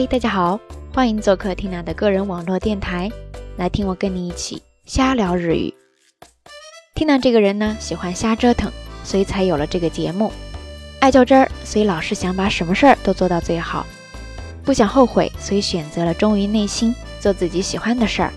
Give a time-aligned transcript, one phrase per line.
[0.00, 0.58] 嘿，大家好，
[0.94, 3.10] 欢迎做客 Tina 的个人网络电台，
[3.58, 5.74] 来听我跟你一起瞎聊日语。
[6.94, 8.72] Tina 这个人呢，喜欢瞎折腾，
[9.04, 10.32] 所以才有了这个节目。
[11.00, 13.84] 爱较真儿，所以老是想把什么事儿都做到最好。
[14.64, 18.32] 不想后悔，所以选择了忠于内心，做自己喜欢的事儿。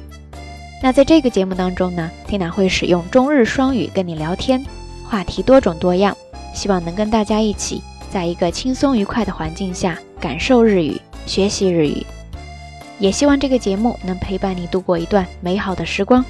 [0.83, 4.61] 那在这个节目当中呢，Tina 会使用中日双语跟你聊天，
[5.09, 6.17] 话题多种多样，
[6.53, 10.99] 希望能跟大家一起在一个轻松愉快的环境下感受日语。
[11.25, 12.05] 学习日语，
[12.99, 16.23] 也希望这个节目能陪伴你度过一段美好的时光。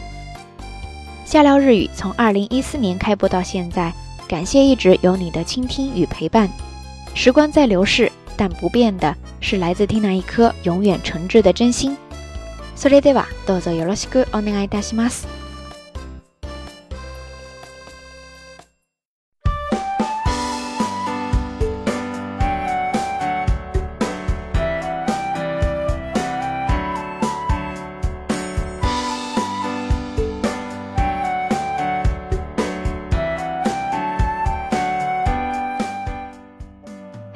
[1.25, 3.91] 下料日语从二零一四年开播到现在，
[4.27, 6.47] 感谢一直有你的倾听与陪伴。
[7.15, 11.95] 时光在流逝，但不变的是来自听那一颗永远诚挚的真心。
[12.75, 15.42] それではどうぞよろしくお願いいたします。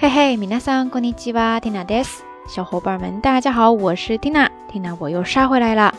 [0.08, 2.24] 嘿嘿，皆さんこんにちは，Tina です。
[2.48, 4.48] 小伙伴们，大家好，我是 Tina。
[4.72, 5.94] Tina，我又杀回来了。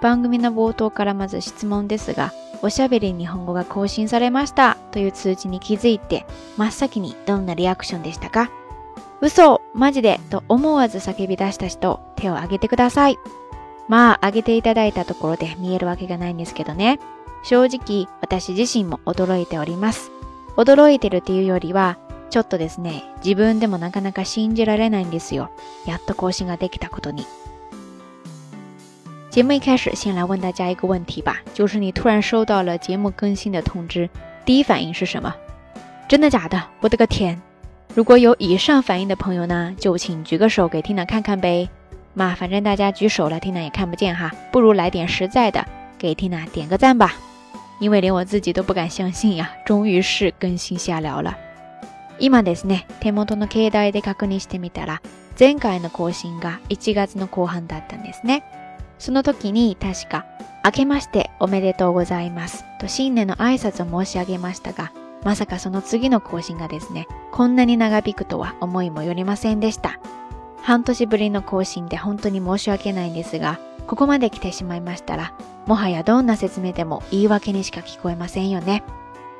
[0.00, 8.50] 番組の冒頭からまず質問ですが、おしゃべり日本語が更新されましたという通知に気づいて、真っ先にどんなリアクションでしたか？
[9.20, 13.16] 嘘、マジでと思わず叫び出した人、手を挙げてください。
[13.86, 16.98] まあ、挙げていただいたところで見えるわけがないんですけどね。
[17.44, 20.10] 正直、私自身も驚いております。
[20.56, 21.96] 驚いてるっていうよりは、
[22.30, 23.04] ちょっとですね。
[23.24, 25.50] 自分でもなかなか信じられないんですよ。
[25.86, 27.26] やっと更新ができたことに。
[29.30, 34.08] 节目一开始，先来问大家一个问题吧：就是你突然收到了节目更新的通知，
[34.44, 35.34] 第一反应是什么？
[36.08, 36.60] 真的假的？
[36.80, 37.40] 我的个天！
[37.94, 41.68] 如果有以上反应的朋友呢，就请举个手给听娜看看呗。
[42.14, 44.32] 嘛，反正大家举手了，听娜也看不见哈。
[44.50, 45.66] 不如来点实在的，
[45.98, 47.14] 给听娜点个赞吧。
[47.78, 51.36] 因为连我自己都不敢相信呀，终于是更新下聊了。
[52.18, 55.02] 今ですね、手元の携帯で確認してみたら、
[55.38, 58.42] 前回の更新が1月の後半だったんですね。
[58.98, 60.24] その時に確か、
[60.64, 64.92] 明けましておめでとうございますと新年の挨拶を申し上げましたが、
[65.24, 70.00] まさかその次の更新がですね、こんなに長引くとは思いもよりませんでした。
[70.62, 75.34] 半年ぶりの更新で本当に申し訳ないんですが、ここまで来てしまいましたら、
[75.66, 78.82] もはやどんな説明でも言い訳にしか聞こえませんよね。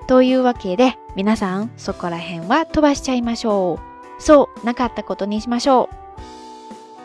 [0.07, 3.81] というわけで、皆さんそこら辺は飛ばしちゃいましょ
[4.19, 4.23] う。
[4.23, 5.97] そうなかったことにしましょう。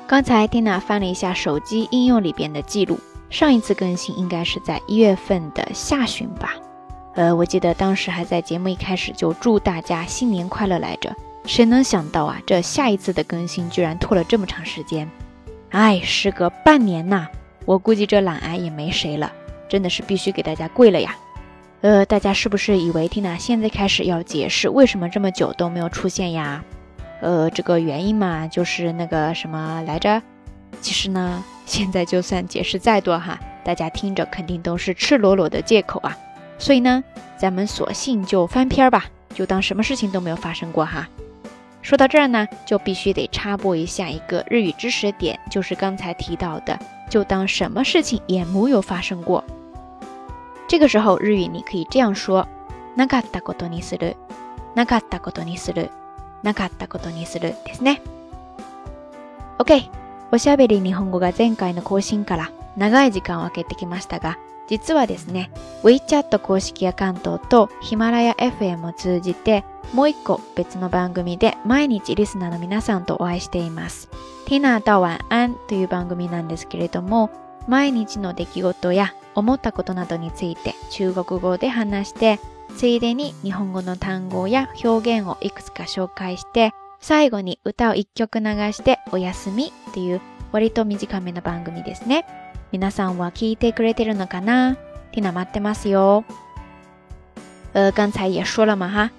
[0.08, 3.00] 刚才蒂娜翻了一下手机应用里边的记录，
[3.32, 6.54] 上一次更新应该是在一月份的下旬吧。
[7.16, 11.16] 呃，我记得当时还在节目一开始就祝大家新年快乐来着。
[11.48, 15.10] 谁能想到啊，这下一次的更新居然拖了这么长时间。
[15.72, 17.28] 哎，时隔半年呐，
[17.66, 19.32] 我估计这懒癌也没谁了，
[19.68, 21.16] 真的是必须给大家跪了呀。
[21.82, 26.64] 呃，大家是不是以为蒂娜现在开始要解释为什么这么久都没有出现呀？
[27.22, 30.22] 呃，这个原因嘛，就是那个什么来着？
[30.80, 36.16] 其实呢，现在就算解释再多哈，大家听着肯定都是赤裸裸的借口啊。
[36.60, 37.04] 所以呢，
[37.36, 41.10] 咱们索性就翻篇吧，就当什么事情都没有发生过哈。
[41.82, 46.78] 说到这儿呢，就必须得插播一下一个日语知识点，就是刚才提到的，
[47.10, 49.44] 就当什么事情也木有发生过。
[50.72, 52.48] 这个时候日语你可以这样说：
[52.96, 54.16] なかったことにする、
[54.74, 55.90] なかったことにする、
[56.44, 58.02] なかったことにするですね。
[59.60, 59.90] OK、
[60.32, 64.38] おしゃべり日本語が前回の更新から長い時間を空けてきましたが、
[64.70, 65.52] 実はですね、
[65.84, 74.08] WeChat 公式アカウントとヒマラヤ FM を通じて、もう一個別の番組で毎日リスナーの皆さんとお会いしています。
[74.46, 77.30] ティナ a とワンアンという番組なんですけれども、
[77.68, 82.40] 毎日の出来事や思ったことなどについて中国語で話して
[82.76, 92.26] ついでに日本語の単語や表現をいくつか紹介して最後に歌を一曲流してお休みっていう割と短めの番組ですね
[92.72, 94.76] 皆さんは聞いてくれてるのかな
[95.12, 96.24] ティナ待ってますよ
[97.74, 99.10] 呃，刚才也说了嘛哈，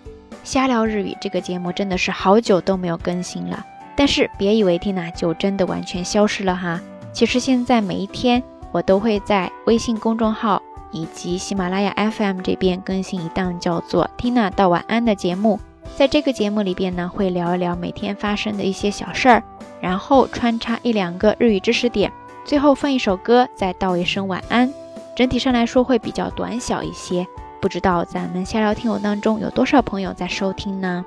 [0.44, 3.64] 瞎聊日语这个节目真的是好久都没有更新了。
[3.96, 6.78] 但是别以为 t i 就真的完全消失了哈，
[7.14, 8.42] 其实现在每一天
[8.72, 10.60] 我都会在微信公众号
[10.90, 15.60] 以及喜马拉雅 FM 这边更新一档叫做 “Tina 到晚安”的节目，
[15.96, 19.42] 在这个节目里边呢，会聊一聊每天发生的一些小事儿，
[19.80, 22.12] 然后穿插一两个日语知识点，
[22.44, 24.72] 最后放一首歌，再道一声晚安。
[25.14, 27.26] 整体上来说会比较短小一些，
[27.60, 31.04] 不知道咱们下聊听友当中有多少朋友在收听呢？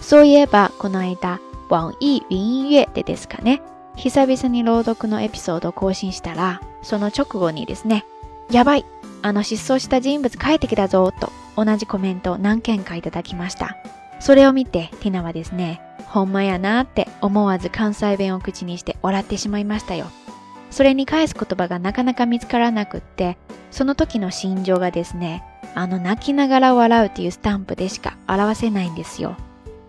[0.00, 1.38] そう言えばこの間、
[1.70, 3.60] 网易云音乐でですかね。
[3.98, 8.04] 久々に朗読のエピソードを更新したら、その直後にですね、
[8.48, 8.84] やばい
[9.22, 13.76] あの失踪した人物帰ってきたぞと同じコメントを何件かいただきました。
[14.20, 20.06] それを見てティナはですね、ほんまやなって思わず関西弁を口にして笑ってしまいましたよ。
[20.70, 23.36] それに返す言葉がなかなか見つからなくって、
[23.72, 25.42] その時の心情がですね、
[25.74, 29.36] あの泣きながら笑うっていうスタンプでしか表せないんですよ。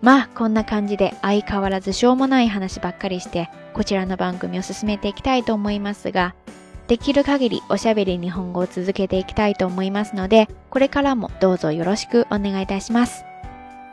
[0.02, 6.34] まあこんな感じで相変わらずしょうもない話ばっかりしてこちらの番組を進めていきたいと思いますが
[6.88, 13.24] できる限りおしゃべり日本語を続けていきたいと思いますのでこれからもどうぞよろしくお願いいたします。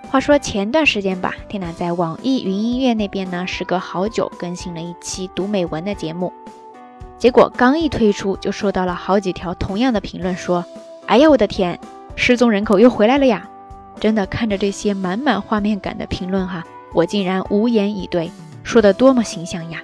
[0.09, 6.31] 话说前段时间吧，天娜在网易云音乐那边呢，时隔好久更新了一期读美文的节目，
[7.19, 10.63] 结果刚一推出就收到了好几条同样的评论，说
[11.07, 11.77] ：“哎呀，我的天，
[12.15, 13.49] 失踪人口又回来了呀！
[13.99, 16.63] 真的看着这些满满画面感的评论哈，
[16.93, 18.29] 我竟然无言以对，
[18.63, 19.81] 说的多么形象呀！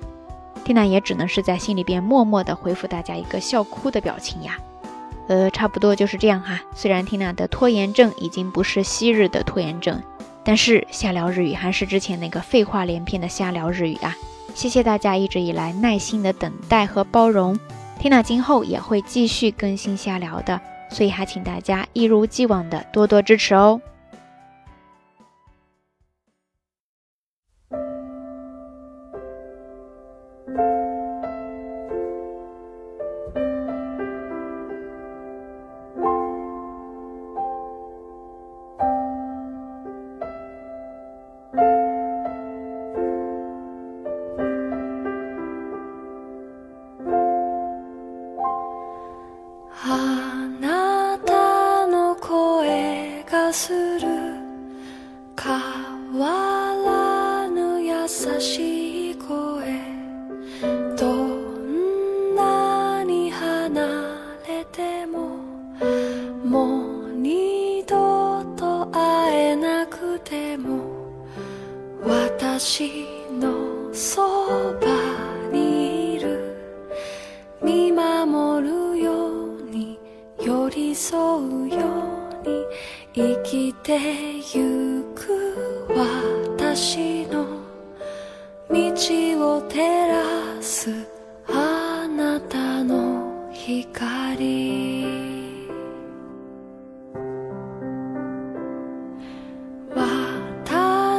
[0.63, 4.57] 缇娜也只能是在心里边默默的回复大家一个笑哭的表情呀。
[5.27, 6.59] 呃，差不多就是这样哈。
[6.75, 10.01] 虽然缇娜的拖延症已经不是昔日的拖延症，
[10.43, 14.15] 但是瞎聊日语还是之前那个废话连篇的瞎聊日语啊。
[14.53, 17.59] 谢谢大家一直以来耐心的等待和包容，
[17.99, 20.59] 缇娜今后也会继续更新瞎聊的，
[20.91, 23.81] 所以还请大家一如既往的多多支持哦。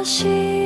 [0.05, 0.64] 心。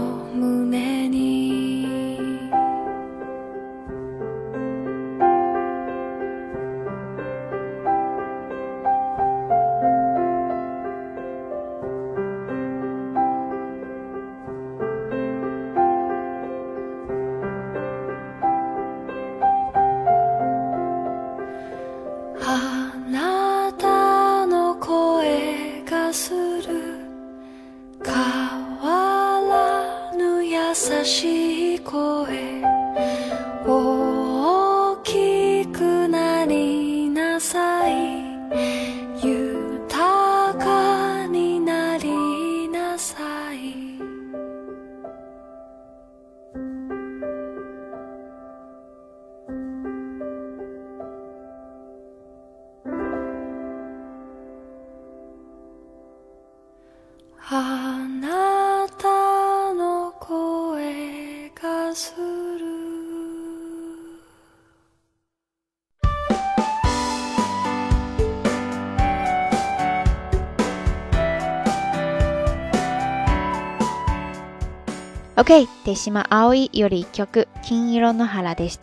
[75.46, 78.78] OK，手西马奥伊有曲金色罗诺哈拉得西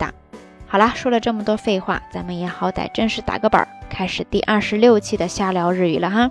[0.68, 6.30] 好啦，说了这么多废话，咱们也好歹正式打个板儿，开始第二十六期的瞎聊日语了哈。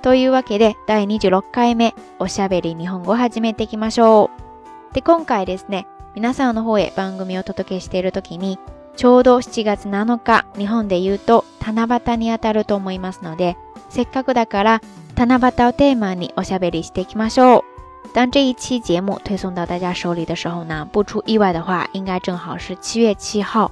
[0.00, 4.30] というわけで、第26回目、おしゃべり日本語始めていきましょ
[4.90, 4.94] う。
[4.94, 8.58] で、今回ですね、皆さんの方へ番組をお届けしているときに、
[8.96, 13.58] ちょうど7月7日、日本で言うと七夕に当たると思いますので、
[13.90, 14.80] せっかくだから
[15.18, 17.77] 七夕をテーマにおしゃべりしていきましょう。
[18.12, 23.70] 当这一期节目推送到大家手里的时候呢，不出意外的话，应该正好是七月七号。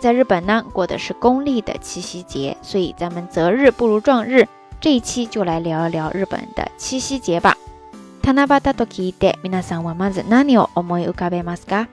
[0.00, 4.46] 在日本呢，过的是公历的七夕节，所以咱们择日不如撞日，
[4.80, 7.56] 这一期就来聊一聊日本的七夕节吧。
[8.22, 11.88] タナバタトキで、なさんはまず何を思い浮かべますか？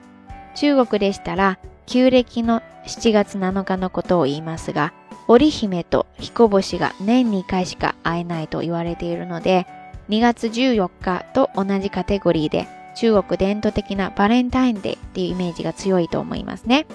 [0.54, 4.92] 中国でしたら旧暦の7月7日のことを言いますが、
[5.26, 9.66] 織姫と彦星が年2回しか会えないと言われているので。
[10.08, 16.86] 2月14日と同じカテゴリーで中国伝統的なバレンタインデーっていうイメージが強いと思いますね。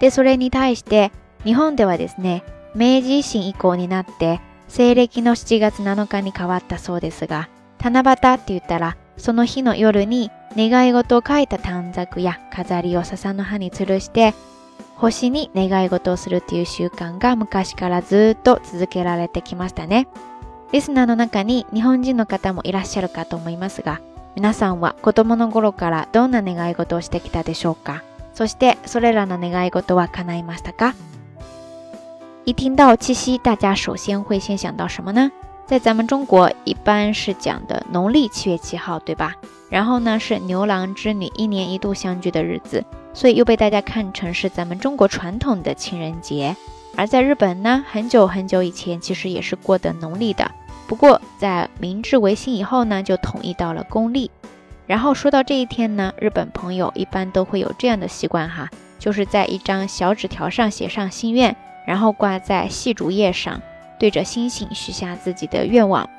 [0.00, 1.10] で、それに対して
[1.44, 2.42] 日本ではですね、
[2.76, 7.48] 明治維新以降になって西暦の7月7日に変わったそうですが、
[7.82, 14.34] 七夕って言ったらその日の夜に願い事を書いた短冊や飾りを笹の葉に吊るして
[14.96, 20.06] 星に願い事をするっていう習慣が昔からずっと続けられてきましたね。
[20.72, 24.00] リスナーの中に日本人の方もいらっしゃるかと思いますが、
[24.36, 28.04] 皆さんは子どもの頃からどんな願い事をしてきたでしょうか？
[28.34, 30.94] そしてそれらの願い事は叶いましたか？
[32.46, 35.32] 一听到七夕，大家首先会先想到什么呢？
[35.66, 39.34] 在咱们中国一般是讲的农历七月七号，对吧？
[39.70, 46.54] 然后呢是牛郎织女一年一度相聚的日子，所以又被大家看成是咱们中国传统的情人节。
[46.96, 50.48] 而在日本呢，很久很久以前其实也是过的农历的。
[50.90, 54.28] 不过，在明治维新以后呢，就统一到了公历。
[54.88, 58.68] 然后说到这一天呢，日本朋友一般都会有这样的习惯哈，
[58.98, 61.54] 就是在一张小纸条上写上心愿，
[61.86, 63.62] 然后挂在细竹叶上，
[64.00, 66.10] 对着星星许下自己的愿望。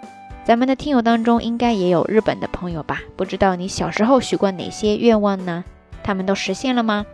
[0.45, 3.01] 咱们的听友当中应该也有日本的朋友吧？
[3.17, 5.65] 不知道你小时候许过哪些愿望呢？
[6.01, 7.05] 他们都实现了吗？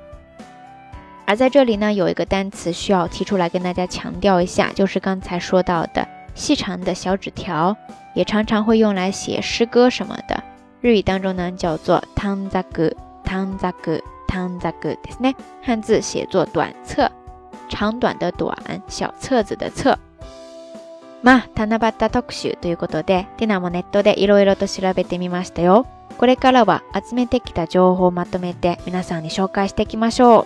[1.25, 6.07] 而在这里呢，有一个单词需要提出来跟大家强调一下，就是刚才说到的。
[6.37, 7.75] 细长的小纸条
[8.13, 10.41] 也常常会用来写诗歌什么的。
[10.81, 12.89] 日语当中呢，叫做 t a n z a i k u
[13.23, 13.91] t a n z a t
[14.93, 17.11] a n a 汉字写作“短册”，
[17.67, 18.55] 长短的“短”，
[18.87, 19.97] 小册子的“册”。
[21.23, 25.87] まあ、なばたとくしということで、ティナもネットで色々と調べてみましたよ。
[26.19, 30.41] これからは集めてきた情報をまとめて皆さんに紹介していきましょ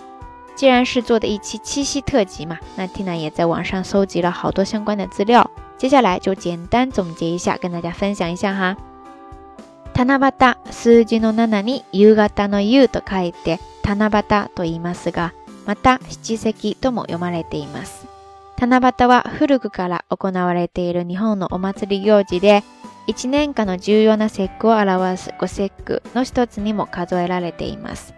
[0.56, 5.50] 既然是做的一期七夕特辑嘛，那蒂娜也在网上搜集了好多相关的资料。
[5.82, 8.76] 接下来就简单总结一下，跟大家分享一下哈。
[9.92, 14.22] 七夕、数字の7に夕方の夕と書いて、七夕
[14.54, 15.32] と言いますが、
[15.66, 18.06] また七夕とも読まれています。
[18.60, 22.62] 七夕は古くから行われている日本のお祭り行事で、
[23.08, 28.14] 1年間の重要な節句を表す五節句の一つにも数えられています。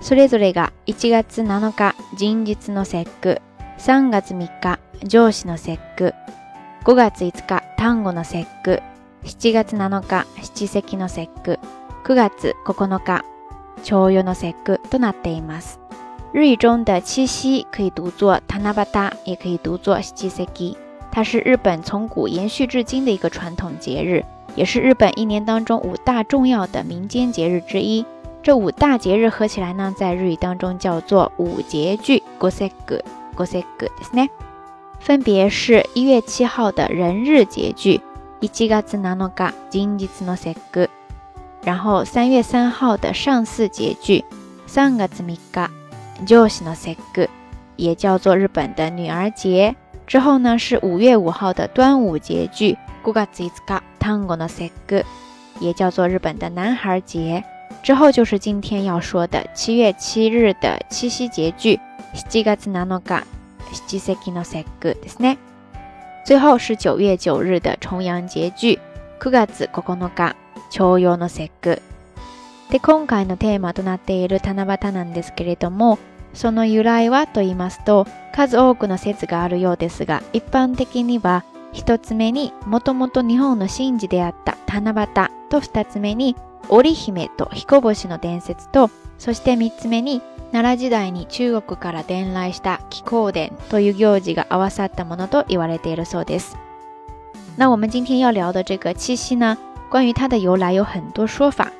[0.00, 3.42] それぞれが1月7日、人日の節句、
[3.82, 6.12] 3月3日，上司の節句
[6.84, 8.78] ；5月5日，端午の節句；
[9.24, 11.58] 七月7日，七夕の節句
[12.04, 13.24] ；9月9日，
[13.82, 15.80] 朝陽の節句となっています。
[16.34, 20.76] 日语中的七夕可以读作“たなばた”，也可以读作“七夕”。
[21.10, 24.22] 它是日本从古延续至今的一个传统节日，
[24.56, 28.04] 也是日本一年当中五大重要的民间节日之一。
[28.42, 33.00] 这五大节日合起来呢，在日语当中叫做“五节句”（ごせっ句）。
[33.46, 33.64] で
[34.04, 34.30] すね。
[35.04, 38.00] 分别是1月7号的人日节句
[38.40, 38.98] （1月7
[39.30, 40.90] 日、人日の节句），
[41.64, 44.24] 然后3月3号的上巳节句
[44.68, 45.70] （3月3日、
[46.26, 47.28] 上巳の节句），
[47.76, 49.74] 也叫做日本的女儿节。
[50.06, 55.04] 之后呢是5月5号的端午节句（五月5日、端午の节句），
[55.60, 57.42] 也叫做日本的男孩节。
[57.82, 61.80] 之后就是今天要说的7月7日的七夕节句。
[62.14, 63.24] 7月7日、
[63.88, 65.38] 七夕の節句ですね。
[66.24, 68.78] 最後是9月9日的重陽節句、
[69.20, 70.36] 9月9日、
[70.70, 71.82] 朝陽の節句。
[72.70, 75.98] で、今回のテーマとなっている七夕なんですけれども、
[76.34, 86.34] その由来はと言いますと、数多くの説があるようですが、一般的には、一つ目にもともと日本の神事であった七夕と二つ目に
[86.68, 88.90] 織姫と彦星の伝説と
[89.20, 90.20] そして三つ目に
[90.52, 90.62] 那
[97.70, 99.56] 我们今天要聊的这个七夕呢，
[99.88, 101.70] 关于它的由来有很多说法。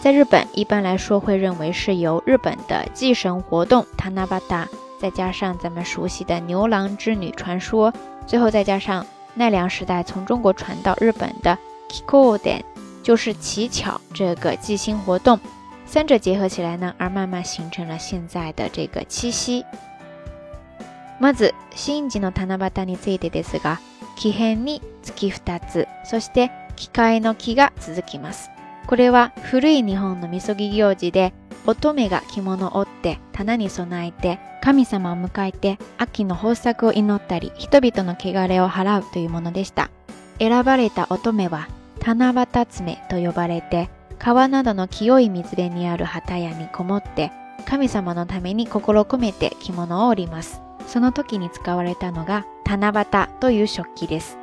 [0.00, 4.66] 在日本，一般来说会认为是由日本的祭神活动 “Tanabata”，
[4.98, 7.92] 再加上咱们熟悉的牛郎织女传说，
[8.26, 9.04] 最后再加上
[9.34, 11.58] 奈良时代从中国传到日本的
[11.90, 12.62] “Kikōden”，
[13.02, 15.38] 就是乞巧这个祭星活动。
[15.94, 19.64] 三者结合起来呢，而慢慢形成了现在的这个七夕。
[21.20, 23.78] まず、神事の七夕についてですが、
[24.16, 28.50] 木変に月2つ、そして機械の木が続きます。
[28.88, 31.32] これは古い日本のみそぎ行事で、
[31.64, 39.88] 乙女が着物を織って棚に備えて神様を迎えて秋の豊作を祈ったり人々の汚れを払うというものでした
[40.38, 41.66] 選ばれた乙女は
[42.04, 43.88] 七夕爪と呼ばれて
[44.24, 47.30] 川などの清い水辺にある旗屋にこもって
[47.66, 50.62] 神様のために心込めて着物を織ります。
[50.86, 54.38] その時に使われたのが七夕という食器です。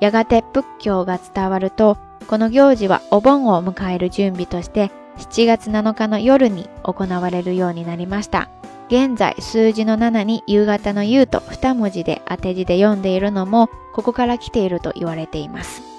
[0.00, 8.48] やがて仏教が伝わると、この行事はお盆を迎える準備として7月7日の夜に行われるようになりました。
[8.88, 15.91] 現在数字の7に夕方の夕と2文字で当て字で読んでいるのもここから来ていると言われています。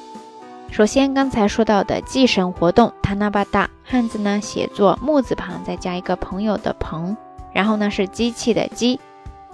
[0.74, 7.16] 首先，刚才说到的祭神活动塔那巴达”，汉字呢写作木字旁再加一个朋友的朋，
[7.54, 9.00] 然后呢是机器的机，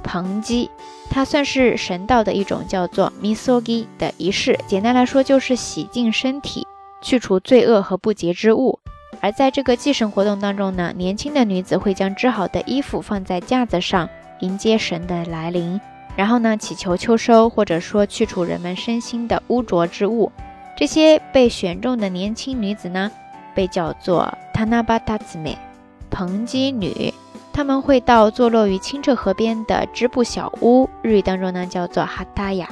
[0.01, 0.71] 朋机，
[1.09, 4.57] 它算是神道的一种叫做 Misogi 的仪式。
[4.65, 6.65] 简单来说，就是洗净身体，
[7.01, 8.79] 去除罪恶和不洁之物。
[9.19, 14.07] 而在这个祭神活动当中呢，年轻的女子会将织好的衣服放在架子上，
[14.39, 15.81] 迎接神的来临，
[16.15, 20.31] 然后呢祈求秋收，或者说去除人们身心的污浊之物。
[20.79, 23.11] 这些被选中的年轻女子呢，
[23.53, 24.21] 被叫做
[24.53, 27.13] t a n a b a t a 女。
[27.51, 32.67] 她们会到坐落于清澈河边的织布小屋，日语当中呢叫做 Hataya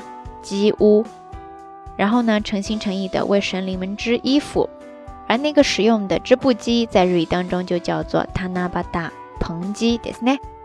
[0.80, 1.04] 屋。
[1.98, 4.70] 然后呢，诚心诚意的为神灵们织衣服。
[5.28, 9.10] 而那个使用的织布机在日语当中就叫做 Tanabata
[9.42, 9.76] 盆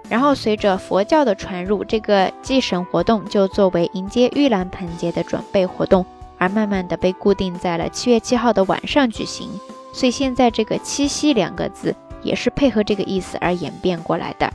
[0.09, 6.07] 然后随着佛教的传入，这个祭神活动就作为迎接玉兰盆节的准备活动。
[6.42, 9.48] 而慢慢的被固定在了七月七号的晚上举行。
[9.92, 14.50] 所以现在这个“七夕”两个字也是配合这个意思而演变过来的。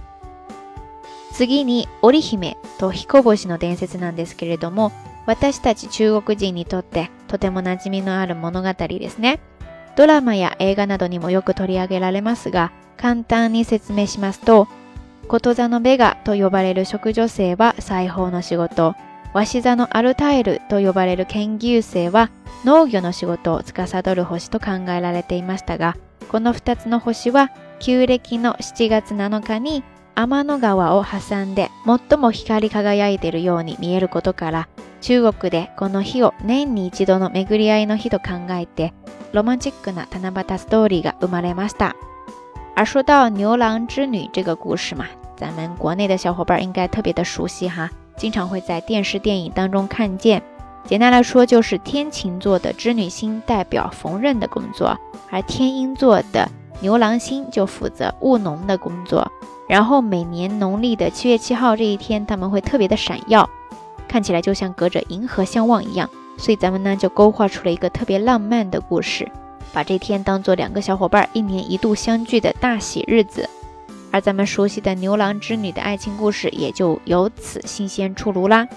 [1.32, 4.92] 次に織姫と彦星の伝説なんですけれども、
[5.26, 9.40] 私たち中国人にとってとても馴染みのある物語ですね。
[9.96, 14.68] ドラマや映画などにもよく取り上げられますが、簡単に説明しますと、
[15.30, 18.94] ことざのベガと呼ばれる職女性は裁縫の仕事、
[19.38, 22.32] 鷲座のアルタイルと呼ばれる研究生は
[22.66, 25.96] 農業の仕事を司る星と考えられていましたが、
[26.30, 29.84] この2つの星は旧暦の7月7日に
[30.16, 31.70] 天の川を挟んで
[32.10, 34.68] 最も光り輝いているように見えることから
[35.02, 38.96] 中国でこの日を年に一度の巡り合いの日と考えて
[39.32, 41.96] ロマンチックな七夕ストーリーが生まれました。
[42.76, 47.90] 而说到牛郎织女这个故事嘛，咱们国内的小伙伴应该特别的熟悉哈。
[48.18, 50.42] 经常会在电视、电影当中看见。
[50.86, 54.98] 简单来说，就是天琴座的织女星代表缝纫的工作，
[55.30, 56.50] 而天鹰座的
[56.82, 59.32] 牛郎星就负责务农的工作。
[59.70, 63.50] 然后每年农历的七月七号这一天，他们会特别的闪耀，
[64.08, 66.10] 看起来就像隔着银河相望一样。
[66.38, 69.30] 所以咱们呢就勾画出了一个特别浪漫的故事，
[69.74, 73.48] 把这天当做两个小伙伴一年一度相聚的大喜日子。
[74.12, 78.68] 而咱们熟悉的牛郎织女的爱情故事也就由此新鲜出炉啦。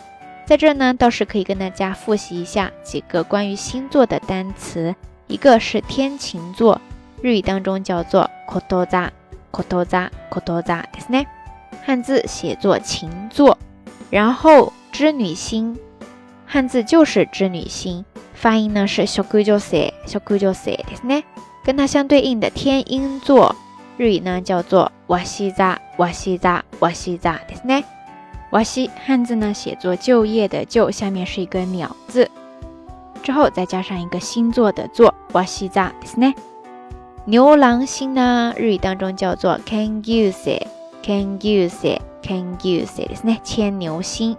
[0.46, 4.94] 在这呢，倒是可以跟大家复习一下几个关于星座的单词。
[5.28, 6.80] 一个是天琴座，
[7.22, 9.12] 日语当中叫做 k o t o z a
[9.52, 11.24] k o t o z a k o t o z a 的呢，
[11.84, 13.56] 汉字写作“琴座”。
[14.10, 15.78] 然后织女星，
[16.46, 21.22] 汉字就是“织女星”，发音呢是 shugyo s e shugyo sei，的呢。
[21.62, 23.54] 跟它相对应的天鹰座。
[24.00, 27.84] 日语呢叫做瓦西扎瓦西扎瓦西扎”，对不对？
[28.50, 32.30] 瓦西汉字呢写作就业的就，下面是一个鸟字，
[33.22, 36.34] 之后再加上一个星座的座，瓦西扎，对不对？
[37.26, 40.48] 牛郎星呢日语当中叫做 n g s
[41.02, 43.38] ケンギュセケンギュセケンギ s e 对不对？
[43.44, 44.34] 牵牛星。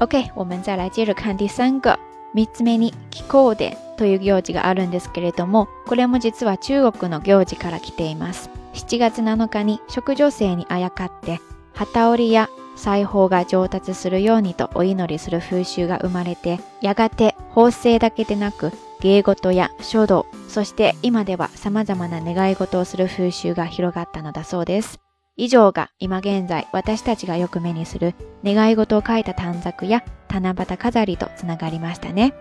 [0.00, 1.96] OK，我们再来接着看第三个，
[2.34, 8.48] 密つめにきこうという行事があるんですけれども、これも実は中国の行事から来ています。
[8.72, 11.38] 7月7日に食女性にあやかって、
[11.74, 24.98] 旗織りや裁縫が上達するようにとお祈りする風習が生まれて、やがて法制だけでなく、芸事や書道、そして今では様々な願い事をする風習が広がったのだそうです。
[25.36, 32.32] 以上が今現在私たちがよく目にする願い事を書いた短冊や七夕飾りとつながりましたね。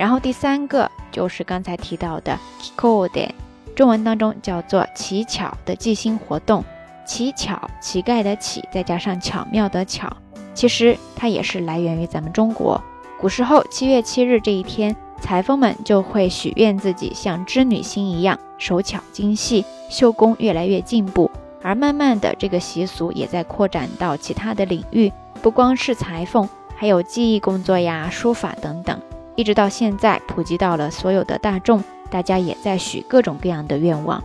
[0.00, 3.34] 然后第三个就是刚才提到的 Kiko 点，
[3.76, 6.64] 中文当中叫做乞巧的祭星活动。
[7.04, 10.16] 乞巧，乞丐的乞，再加上巧妙的巧，
[10.54, 12.82] 其实它也是来源于咱们中国
[13.20, 21.30] 古时候七月七日这一天，裁缝们就会许愿自己像织女星一样手巧精细，绣工越来越进步。
[21.62, 28.98] 而慢慢的，这个习俗也在扩展到其他的领域，不光是裁缝，还有技艺工作呀、书法等等。
[29.36, 34.22] 一直到现在，普及到了所有的大众，大家也在许各种各样的愿望，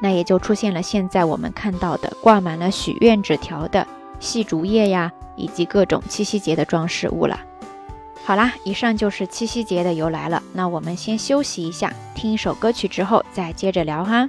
[0.00, 3.86] 那也就出现了现在我们看到的挂满了许愿纸条的
[4.20, 7.38] 细竹叶呀，以及各种七夕节的装饰物了。
[8.24, 10.42] 好啦，以上就是七夕节的由来了。
[10.52, 14.28] 那我们先休息一下，听一首歌曲之后再接着聊哈。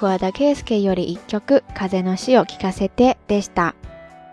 [0.00, 3.74] 桑田佳祐より一曲「風の死を聞かせて」でした。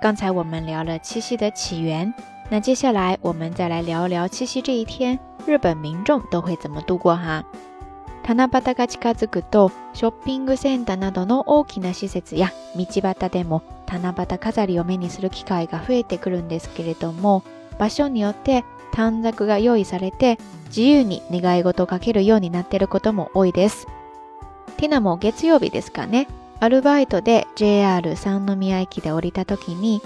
[0.01, 2.13] 刚才我们聊了七夕的起源，
[2.49, 7.43] 那接下来我们再来聊聊七夕这一天，日本民众都会怎么度过哈。
[8.25, 17.43] 七夕が近づくと、ショッピングセンターなどの大きな施設や道端でも七夕飾りを目にする機会が増えてくるんですけれども、
[17.77, 23.85] 場所によって短冊が用意されて自由に願い事を書けるようになっていることも多いです。
[24.77, 26.27] ティナも月曜日ですかね、
[26.59, 30.01] アルバイトで JR 三宮駅で降りた時に、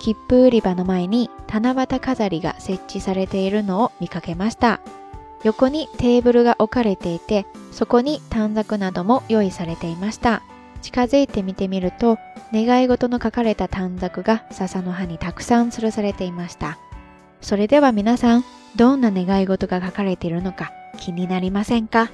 [0.00, 4.80] 切符売り場の前に七夕飾りが設置されているのを見かけました。
[5.44, 10.42] 横にテーブルが置かれていて、そこに短冊なども用意されていました。
[10.80, 12.18] 近づいて見てみると、
[12.52, 16.78] 願い事の書かれた短冊が笹の葉にたくさん吊るされていました。
[17.42, 22.10] それでは皆さん、どんな願い事が書かれているのか気になりませんか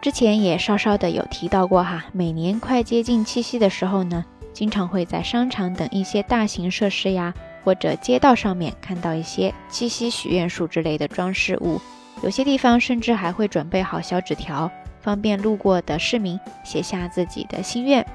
[0.00, 7.34] 之前也稍稍的有提到过哈，每年快接近七夕的时候呢，经常会在商场等一些大型设施呀，
[7.64, 11.80] 或者街道上面看到一些七夕许愿树之类的装饰物，
[12.22, 18.06] 有些地方甚至还会准备好小纸条，方便路过的市民写下自己的心愿。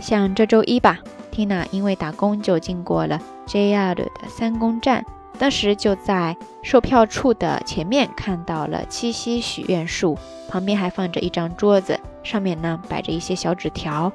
[0.00, 5.04] 像这周一吧，Tina 因为打工就经过了 JR 的三宫站。
[5.38, 10.18] 当时就在售票处的前面看到了七夕许愿树，
[10.48, 14.10] 旁边还放着一张桌子，上面呢摆着一些小纸条。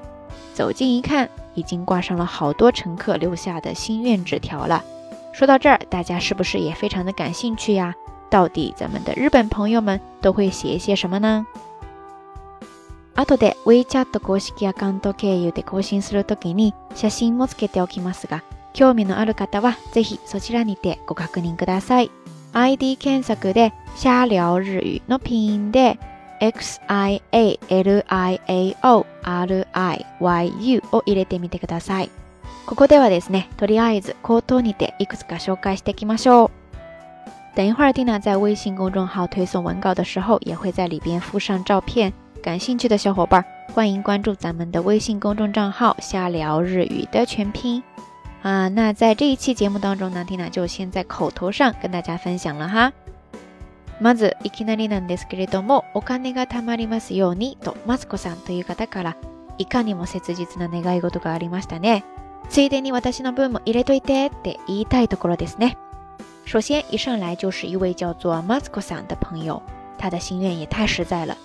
[0.54, 4.84] 走近一看，已经挂上了好多乘客留下的心愿纸条了。
[5.32, 7.94] 说到这儿，大家是不是也非常的感兴趣呀？
[8.30, 11.46] 到底咱们的日本朋友们都会写一些什么呢？
[18.74, 22.12] 興味のある方はぜひそちらにてご確認ください。
[22.54, 25.98] ID 検索で、シャーリオ日語のピンで、
[26.42, 32.10] x i a l i a o r i y u を入れてみてください。
[32.66, 36.50] ここではですね、とりあえず口頭にていくつか紹介していきましょう。
[37.56, 42.14] 等一会儿，Tina 在微信公众号推送文稿的时候，也会在里边附上照片。
[42.42, 47.84] 感兴趣的小伙伴，欢迎关注咱们的微信公众账号“瞎聊日语”的全拼。
[48.42, 52.92] 啊，那在这一期节目当中呢，缇娜就先在口头上跟大家分享了哈。
[54.02, 59.16] まず、いきなりんですけれども、お金が貯まりますように」とマスコさんという方から
[59.60, 62.04] いかにも切実な願い事がありましたね。
[62.50, 65.78] ついでに私の分も入れといてって言いたいところですね。
[66.50, 69.62] 首先一上来就是一位叫做マスコさん的朋友，
[70.00, 71.38] 他的心愿也太实在了，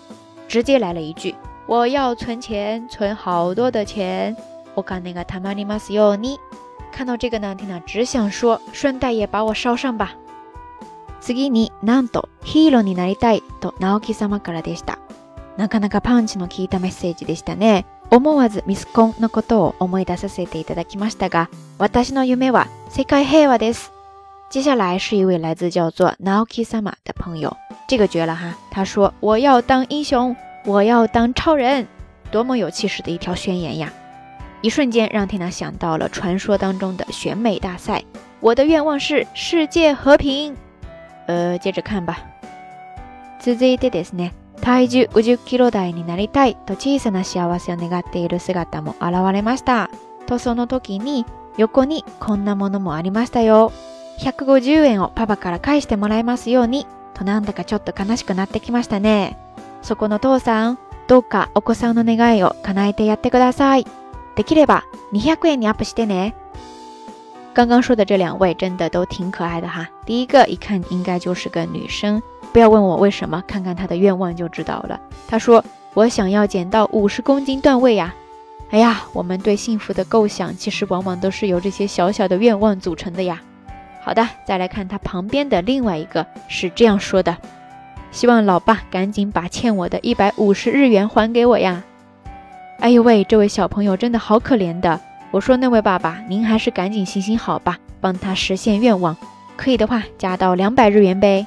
[0.48, 1.34] 直接来了一句
[1.68, 4.34] ：“我要存钱，存好多的钱。”
[4.74, 6.38] お金が貯まりますように。
[6.96, 10.14] 看到这个难听的，只想说，顺带也把我烧上吧。
[11.20, 14.98] 次ぎに何度ヒーロになりたいとナオキ様からでした。
[15.58, 17.84] なかなかパンチの効いたメッセージでしたね。
[18.08, 23.92] 思わずミスコンのことを思い出させていただきましたが、私の夢は世界へはずです。
[24.48, 27.54] 接下来是一位来自叫做ナオキ様的朋友，
[27.86, 28.56] 这个绝了哈！
[28.70, 31.86] 他说：“我要当英雄，我要当超人，
[32.30, 33.92] 多么有气势的一条宣言呀！”
[34.62, 38.02] 一瞬间让缇娜想到了传说当中的选美大赛。
[38.40, 40.56] 我的愿望是世界和平。
[41.26, 42.18] 呃，接着看吧。
[43.40, 44.32] 続いてですね。
[44.60, 49.90] 体重50キロ台になりたいと小さな幸せを願っている姿も現れました。
[50.26, 51.24] とその時に
[51.56, 53.70] 横にこんなものもありましたよ。
[54.20, 59.36] 150円をパパから返してもらえますようにとなんだかちょっと悲しくなってきましたね。
[59.82, 63.86] そこの父さん、どうかお子さんの願いを叶えてやってください。
[64.36, 66.30] 得起来吧，你也怪，你也不晓得呢。
[67.54, 69.88] 刚刚说的这两位真的都挺可爱的哈。
[70.04, 72.22] 第一个一看应该就是个女生，
[72.52, 75.00] 不要问我为什么，看看她的愿望就知道了。
[75.26, 78.14] 她说：“我想要减到五十公斤段位呀。”
[78.68, 83.40] 哎呀，我们对幸福的构想其实往往都是由这些小小的愿望组成的呀。
[84.02, 87.34] 好的，再来看她旁边的另外一个是这样说的
[88.12, 91.82] ：“希望老爸赶紧把欠我的一百五十日元还给我呀。”
[92.78, 95.00] 哎呦喂，这位小朋友真的好可怜的。
[95.30, 99.16] 我说那位爸爸，您还是赶紧行行好吧，帮他实现愿望。
[99.56, 101.46] 可以的话，加到两百日元呗。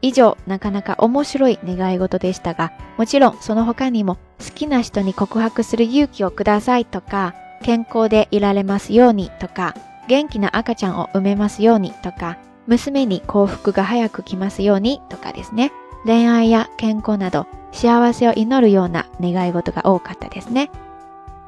[0.00, 9.74] 以上、なかなか面白い願い事でしたが、もちろんその他にも、好きな人に告白する勇気をくださいとか、健康でいられますようにとか、
[10.08, 15.72] 元気な赤ちゃんを産めますようにとか、娘に幸福が早く来ますようにとかですね。
[16.04, 20.70] 恋愛や健康など幸せを祈るような願い事が多かったですね。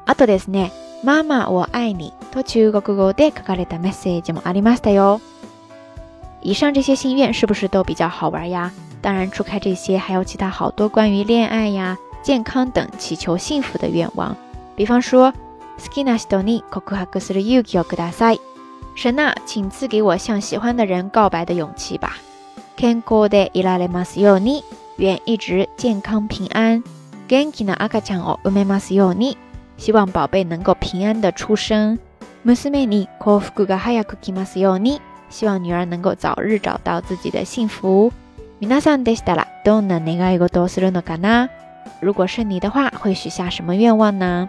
[0.05, 0.71] あとですね、
[1.03, 5.21] ママを愛にと中国語で書かれたメッセージもありましたよ。
[6.41, 8.71] 以上这些心愿是不是都比较好玩呀？
[9.01, 14.35] 当然，除开这些，还有其他好多关于恋爱呀、健康等祈求幸福的愿望。
[14.75, 15.31] 比方说，
[15.77, 18.39] 好きな人に告白する勇気をください。
[19.01, 22.17] 神呐、啊，请赐给我向喜欢的人告白的勇气吧。
[22.77, 24.61] Kenkō de iraremasu yo ni，
[25.01, 26.83] 愿一直健康平安。
[27.27, 29.35] Genki na akachan o umemasu yo ni，
[29.77, 31.97] 希望宝贝能够平安的出生。
[32.45, 38.13] Musume ni kofuku ga haya kuki masu yo ni，希望女儿能够早日找到自己的幸福。
[38.61, 41.49] Minasan deshita ra don na ne ga ego dosuru no kana，
[41.99, 44.47] 如果是你的话，会许下什么愿望呢？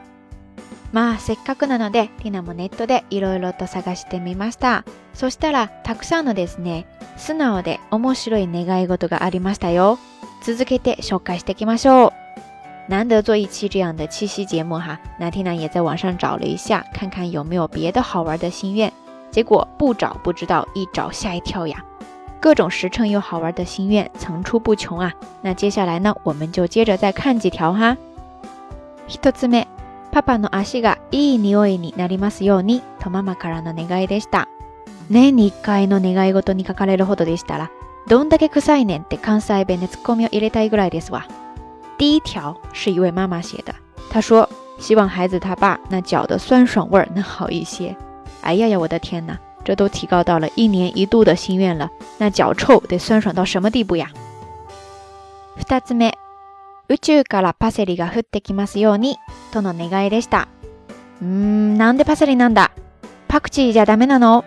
[0.93, 9.99] まあせっかくなのでティナもネットでいろいろと探してみましたそしたらたくさんのですね素直で面白い願い事がありましたよ
[10.43, 12.13] 続けて紹介していきましょう
[12.91, 18.91] 难得做一期这样的七夕节目哈，那 Tina 也在网上找了一下，看看有没有别的好玩的心愿。
[19.31, 21.85] 结果不找不知道，一找吓一跳呀！
[22.41, 25.13] 各种实诚又好玩的心愿层出不穷啊。
[25.43, 27.95] 那接下来呢，我们就接着再看几条哈。
[29.07, 29.67] 一つ目。
[30.19, 34.49] パパの足がいい匂いになりますようにとママからの願いでした。
[35.09, 37.71] 年に1回の願い事に書かれるほどでしたら、
[38.09, 41.25] どんだけ臭いねんって関西弁でツッコミを入れたいぐらいですわ。
[42.01, 43.73] 第一条是一位妈妈写的，
[44.11, 44.49] 她说
[44.81, 47.95] 希望孩子他爸那脚的酸爽味儿能好一些。
[48.43, 54.11] 哎呀呀，我的天哪，这都提高到了一年一度的心愿了，那脚臭得酸爽到什么地步呀？
[55.69, 56.11] 二つ目。
[56.91, 59.17] 宇宙からパセリが降ってきますように
[59.53, 60.49] との願いでした。
[61.21, 62.73] うーん、なんでパセリなんだ？
[63.29, 64.43] パクチーじゃダメなの？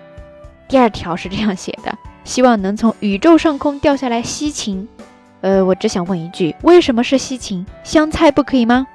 [0.72, 4.88] 第二条是这样写的，希望能从宇宙上空掉下来西芹。
[5.42, 7.64] 呃，我只想问一句，为什么是西芹？
[7.84, 8.88] 香菜不可以吗？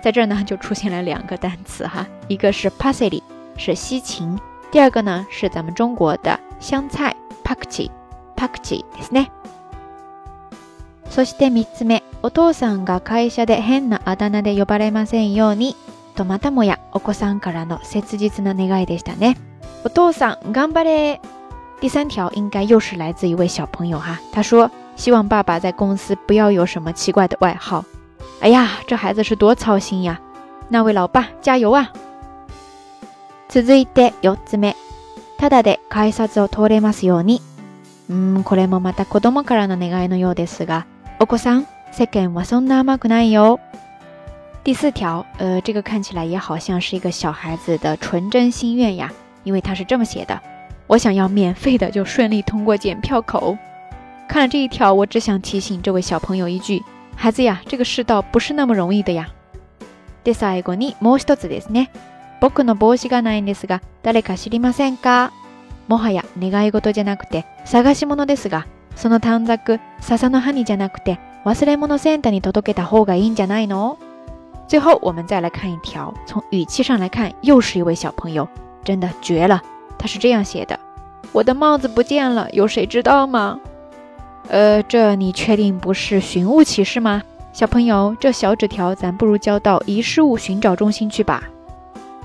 [0.00, 3.22] 在这儿呢就出现了两个单词哈，一个是パセリ
[3.58, 4.38] 是西芹，
[4.70, 7.90] 第二个呢是咱们中国的香菜パクチー
[8.36, 9.28] パクチーですね。
[11.10, 15.76] そして3つ目、お父さんが会社で変なあだ名で呼ばれませんように、
[16.16, 19.36] とまたもやお子さんからの切実な願いでしたね。
[19.84, 21.20] お父さん、頑張れ
[21.80, 27.84] 第三条应该又是来自一位小朋友哈，他说希望爸爸在公司不要有什么奇怪的外号。
[28.40, 30.18] 哎呀，这孩子是多操心呀！
[30.70, 31.92] 那位老爸加油啊！
[33.50, 34.74] 続いて四つ目、
[35.38, 37.40] ただで改札を通れますように。
[38.08, 40.86] うん、これもまた子供からの願いのようですが、
[41.18, 43.60] 奥库桑，セカンはそんな甘くないよ。
[44.64, 49.12] 第四条，呃，这个看起来也好像是一个小孩子的纯真心愿呀，
[49.44, 50.38] 因为他是这么写的：
[50.88, 53.56] 我想要免费的，就顺利通过检票口。
[54.26, 56.82] 看了这一条，我只想提醒这位小朋友一句：
[57.16, 59.28] は子呀，这个世道、不是の么の易的呀。
[60.24, 61.88] 最後にもう一つですね。
[62.40, 65.30] 僕の帽子がないんですが、誰か知りませんか？
[65.86, 68.64] もはや願い事じゃなくて探し物ですが。
[68.96, 73.98] その短冊、笹の葉にじゃなくて忘れ物センターに届けた方がいいんじゃないの？
[74.68, 78.48] 最后，我们再来看一条，从语气上来看，又是一位小朋友，
[78.84, 79.62] 真的绝了！
[79.98, 80.78] 他是这样写的
[81.32, 83.60] ：“我的帽子不见了，有谁知道吗？”
[84.48, 87.22] 呃，这你确定不是寻物启事吗？
[87.52, 91.42] 小朋友，这小纸条咱不如交到遗失物寻找中心去吧。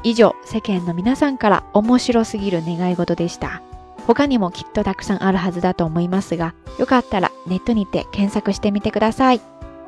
[0.03, 3.61] 19、先見の皆さんから面白すぎる願い事でした。
[4.13, 9.41] 他にもきっとたくさんあるはずだと思いますが、よかったらネットにて検索してみてください。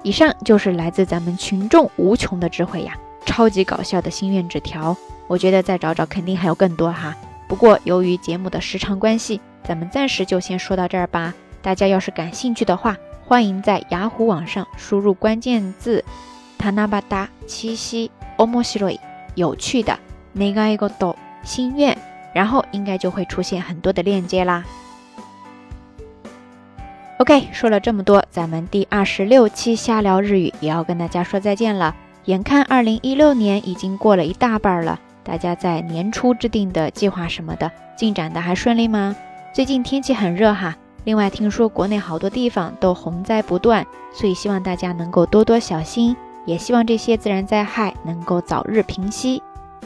[0.04, 2.94] 以上就是来自咱们群众无穷的智慧呀，
[3.26, 4.96] 超级搞笑的心愿纸条。
[5.28, 7.16] 我觉得再找找肯定还有更多哈。
[7.48, 11.34] 不过由于节目的时长关系，咱们暂时就先说到这儿吧。
[11.62, 16.04] 大家要是感兴趣的话，欢迎在雅虎网上输入关键字
[16.58, 19.00] “タナバダ七夕面白い
[19.36, 19.98] 有趣的
[20.36, 21.98] 願いごと心愿”。
[22.34, 24.64] 然后应该就会出现很多的链接啦。
[27.18, 31.96] OK，说了这么多，咱们第二十六期瞎聊日语也要跟大家说再见了。
[32.26, 39.16] 眼看二零一六年已经过了一大半了，大家在年初制定的计划什么的进展的还顺利吗？
[39.54, 46.16] 最近天气很热哈，另外听说国内好多地方都洪灾不断，所以希望大家能够多多小心，
[46.46, 49.42] 也希望这些自然灾害能够早日平息。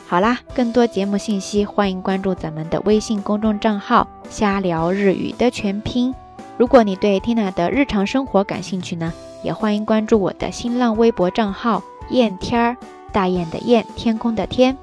[0.08, 6.14] 好啦，更多节目信息，欢迎关注咱们的微信公众账号“瞎聊日语”的全拼。
[6.58, 9.12] 如果你对 Tina 的日常生活感兴趣呢，
[9.44, 11.82] 也欢迎关注我的新浪微博账号
[12.12, 12.78] “燕天儿”，
[13.12, 14.78] 大雁的雁，天空的天。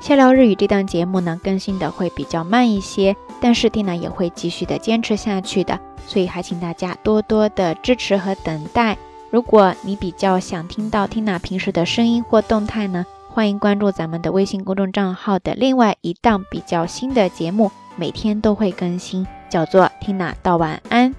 [0.00, 8.98] 瞎聊日语这档节目呢，更新的会比较慢一些，但是 Tina 也会继续的坚持下去的，所以还请大家多多的支持和等待。
[9.30, 13.06] 如果你比较想听到 Tina 平时的声音或动态呢？
[13.32, 21.14] 欢迎关注咱们的微信公众账号的另外一档比较新的节目，每天都会更新，叫做“听娜道晚安”。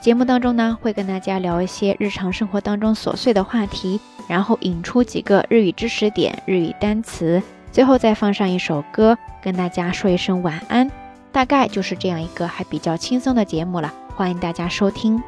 [0.00, 10.90] 节目当中呢，会跟大家聊一些日常生活当中琐碎的话题，然后引出几个日语知识点、日语单词，最后再放上一首歌，跟大家说一声晚安。
[11.30, 15.22] 大概就是这样一个还比较轻松的节目了，欢迎大家收听。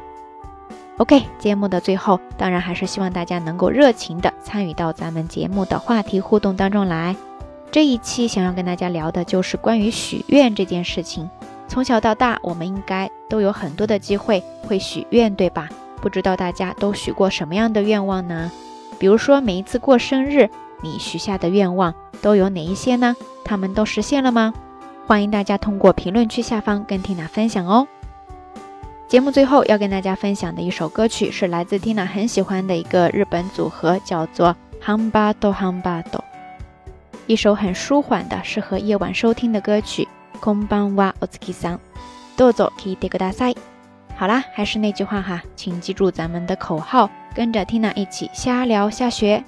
[0.97, 7.15] OK，节目的最后，当然还是希望大家能够热情的参与到咱们节目的话题互动当中来。
[7.71, 11.29] 这一期想要跟大家聊的就是关于许愿这件事情。
[11.67, 15.69] 从小到大，我们应该都有很多的机会会许愿，对吧？
[16.01, 18.51] 不知道大家都许过什么样的愿望呢？
[18.99, 20.49] 比如说每一次过生日，
[20.83, 23.15] 你许下的愿望都有哪一些呢？
[23.45, 24.53] 他们都实现了吗？
[25.07, 27.87] 欢迎大家通过评论区下方跟缇娜分享哦。
[29.11, 36.21] 节目最后要跟大家分享的一首歌曲，是来自 Tina 很喜欢的一个日本组合，叫做 Hambado Hambado。
[37.27, 40.07] 一首很舒缓的、适合夜晚收听的歌曲。
[44.15, 49.43] 好啦，还是那句话哈，请记住咱们的口号，跟着 Tina 一起瞎聊瞎学。